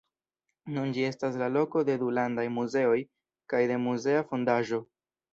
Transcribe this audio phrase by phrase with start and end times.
[0.75, 2.95] Nun ĝi estas la loko de du landaj muzeoj,
[3.53, 4.81] kaj de muzea fondaĵo.